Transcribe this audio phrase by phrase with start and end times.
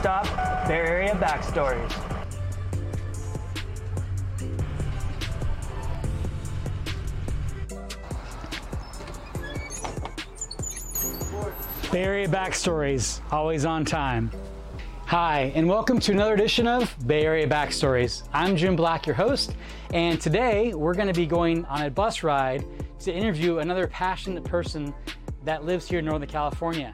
[0.00, 0.24] stop,
[0.66, 1.92] Bay Area Backstories.
[11.92, 14.30] Bay Area Backstories, always on time.
[15.06, 18.26] Hi, and welcome to another edition of Bay Area Backstories.
[18.32, 19.54] I'm Jim Black, your host,
[19.92, 22.64] and today we're going to be going on a bus ride
[23.00, 24.92] to interview another passionate person
[25.44, 26.92] that lives here in Northern California.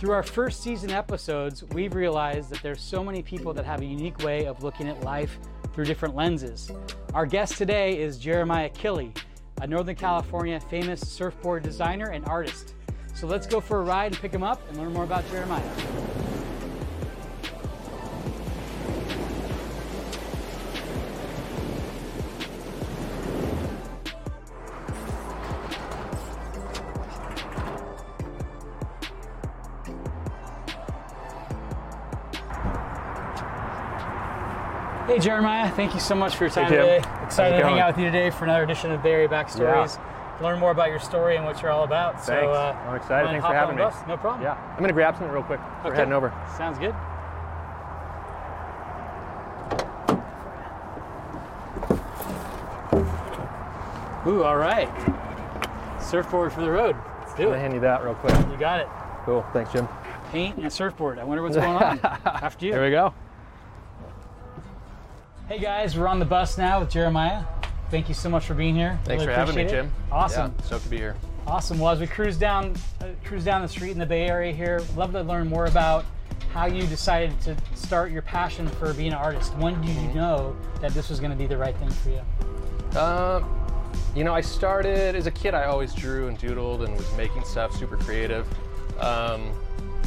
[0.00, 3.84] Through our first season episodes, we've realized that there's so many people that have a
[3.84, 5.38] unique way of looking at life
[5.74, 6.72] through different lenses.
[7.12, 9.12] Our guest today is Jeremiah Kille,
[9.60, 12.76] a Northern California famous surfboard designer and artist.
[13.12, 16.09] So let's go for a ride and pick him up and learn more about Jeremiah.
[35.10, 37.02] Hey Jeremiah, thank you so much for your time Hey, today.
[37.24, 39.98] Excited to hang out with you today for another edition of Area Backstories.
[40.40, 42.22] Learn more about your story and what you're all about.
[42.22, 42.46] So, Thanks.
[42.46, 43.26] uh, I'm excited.
[43.26, 43.82] Thanks for having me.
[43.82, 43.96] bus?
[44.06, 44.44] No problem.
[44.44, 45.58] Yeah, I'm gonna grab something real quick.
[45.84, 46.32] We're heading over.
[46.56, 46.94] Sounds good.
[54.28, 54.88] Ooh, all right.
[56.00, 56.94] Surfboard for the road.
[57.18, 57.60] Let's I'm do gonna it.
[57.62, 58.36] hand you that real quick.
[58.48, 58.86] You got it.
[59.24, 59.44] Cool.
[59.52, 59.88] Thanks, Jim.
[60.30, 61.18] Paint and surfboard.
[61.18, 61.98] I wonder what's going on.
[62.24, 62.70] After you.
[62.70, 63.12] There we go.
[65.50, 67.42] Hey guys, we're on the bus now with Jeremiah.
[67.90, 68.96] Thank you so much for being here.
[69.04, 69.68] Thanks Really for having me, it.
[69.70, 69.92] Jim.
[70.12, 70.54] Awesome.
[70.56, 71.16] Yeah, stoked to be here.
[71.44, 71.80] Awesome.
[71.80, 74.80] Well, as we cruise down, uh, cruise down the street in the Bay Area here,
[74.94, 76.04] love to learn more about
[76.52, 79.52] how you decided to start your passion for being an artist.
[79.56, 80.18] When did you Mm-hmm.
[80.18, 83.00] know that this was going to be the right thing for you?
[83.00, 83.44] Um,
[84.14, 85.54] you know, I started as a kid.
[85.54, 88.46] I always drew and doodled and was making stuff super creative.
[89.00, 89.50] Um,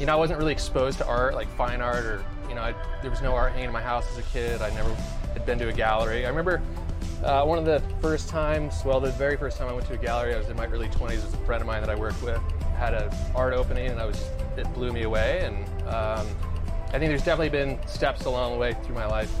[0.00, 2.74] you know, I wasn't really exposed to art, like fine art, or you know, I,
[3.02, 4.62] there was no art hanging in my house as a kid.
[4.62, 4.96] I never
[5.36, 6.24] had been to a gallery.
[6.24, 6.62] I remember
[7.22, 9.98] uh, one of the first times, well, the very first time I went to a
[9.98, 11.12] gallery, I was in my early 20s.
[11.12, 12.40] It was a friend of mine that I worked with
[12.76, 15.40] had an art opening, and I was it blew me away.
[15.44, 16.26] And um,
[16.88, 19.32] I think there's definitely been steps along the way through my life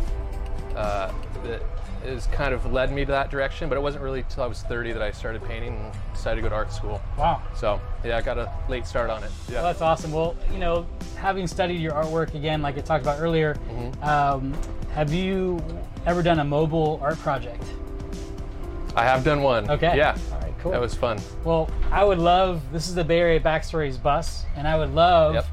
[0.74, 1.12] uh,
[1.44, 1.62] that
[2.04, 3.68] has kind of led me to that direction.
[3.68, 6.42] But it wasn't really until I was 30 that I started painting and decided to
[6.42, 7.00] go to art school.
[7.18, 7.42] Wow.
[7.54, 9.30] So yeah, I got a late start on it.
[9.48, 9.56] Yeah.
[9.56, 10.12] Well, that's awesome.
[10.12, 10.86] Well, you know,
[11.18, 14.02] having studied your artwork again, like I talked about earlier, Mm-hmm.
[14.04, 14.54] um,
[14.94, 15.62] have you
[16.06, 17.62] ever done a mobile art project?
[18.94, 19.68] I have done one.
[19.70, 19.96] Okay.
[19.96, 20.16] Yeah.
[20.32, 20.72] All right, cool.
[20.72, 21.18] That was fun.
[21.44, 25.34] Well, I would love, this is the Bay Area Backstories bus, and I would love
[25.34, 25.46] Yep.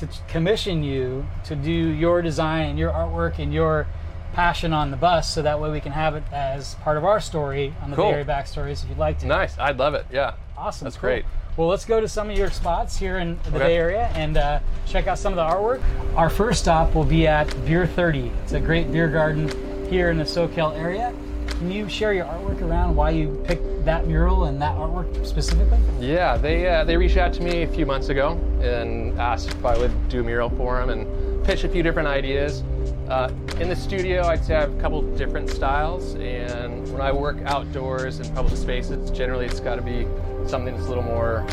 [0.00, 3.86] to commission you to do your design and your artwork and your
[4.34, 7.18] passion on the bus so that way we can have it as part of our
[7.18, 8.04] story on the Cool.
[8.10, 9.26] Bay Area Backstories if you'd like to.
[9.26, 9.58] Nice.
[9.58, 10.06] I'd love it.
[10.12, 10.34] Yeah.
[10.56, 10.84] Awesome.
[10.84, 11.08] That's cool.
[11.08, 11.24] great.
[11.56, 13.58] Well, let's go to some of your spots here in the Okay.
[13.58, 15.82] Bay Area and uh, check out some of the artwork.
[16.14, 18.30] Our first stop will be at Beer 30.
[18.44, 19.48] It's a great beer garden
[19.88, 21.14] here in the Soquel area.
[21.48, 25.78] Can you share your artwork around why you picked that mural and that artwork specifically?
[25.98, 29.64] Yeah, they uh, they reached out to me a few months ago and asked if
[29.64, 32.62] I would do a mural for them and pitch a few different ideas.
[33.08, 37.10] Uh, in the studio, I'd say I have a couple different styles, and when I
[37.10, 40.06] work outdoors in public spaces, generally it's got to be
[40.46, 41.44] something that's a little more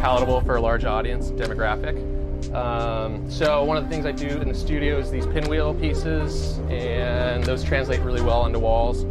[0.00, 2.21] palatable for a large audience demographic.
[2.54, 6.58] Um, so one of the things I do in the studio is these pinwheel pieces,
[6.70, 9.04] and those translate really well onto walls.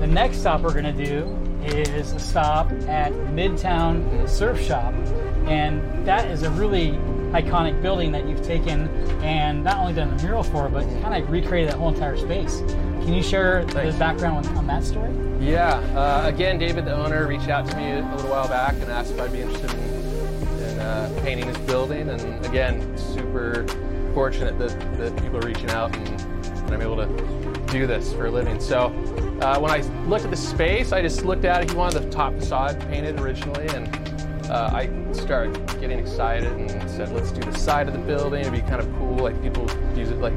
[0.00, 4.94] The next stop we're going to do is a stop at Midtown Surf Shop.
[5.46, 6.92] And that is a really
[7.32, 8.88] iconic building that you've taken
[9.22, 12.60] and not only done a mural for, but kind of recreated that whole entire space.
[13.02, 13.94] Can you share Thanks.
[13.94, 15.12] the background on, on that story?
[15.40, 18.84] Yeah, uh, again, David, the owner, reached out to me a little while back and
[18.84, 19.97] asked if I'd be interested in, in
[20.88, 22.08] uh, painting this building.
[22.08, 23.66] And again, super
[24.14, 27.08] fortunate that, that people are reaching out and, and I'm able to
[27.70, 28.58] do this for a living.
[28.58, 28.86] So
[29.42, 31.70] uh, when I looked at the space, I just looked at it.
[31.70, 33.86] He wanted the top facade painted originally, and
[34.50, 38.40] uh, I started getting excited and said, let's do the side of the building.
[38.40, 40.34] It'd be kind of cool, like people use it like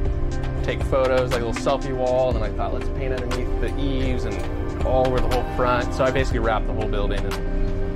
[0.63, 2.35] take photos, like a little selfie wall.
[2.35, 5.93] And I thought, let's paint underneath the eaves and all over the whole front.
[5.93, 7.33] So I basically wrapped the whole building, and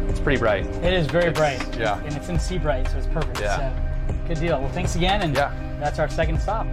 [0.10, 0.66] it's pretty bright.
[0.84, 1.78] It is very it's, bright.
[1.78, 2.00] Yeah.
[2.04, 3.40] And it's in Seabright, so it's perfect.
[3.40, 4.07] Yeah.
[4.07, 4.60] So, good deal.
[4.62, 5.22] Well, thanks again.
[5.22, 5.54] And yeah.
[5.80, 6.68] that's our second stop.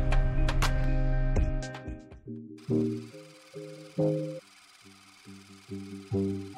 [5.72, 6.51] Thank you.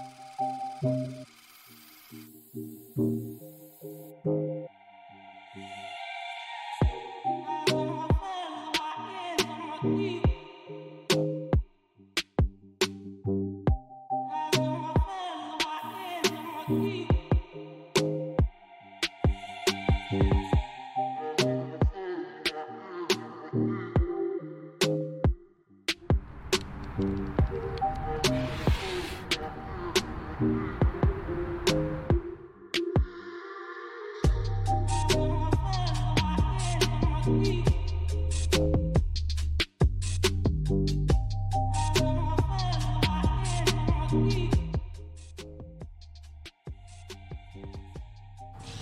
[16.67, 17.07] We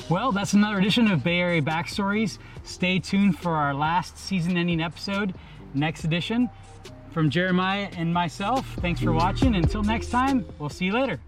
[0.09, 2.39] Well, that's another edition of Bay Area Backstories.
[2.65, 5.35] Stay tuned for our last season ending episode,
[5.75, 6.51] next edition.
[7.13, 9.55] From Jeremiah and myself, thanks for watching.
[9.55, 11.21] Until next time, we'll see you later.